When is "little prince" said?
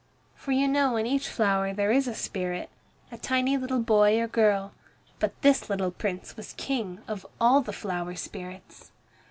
5.69-6.35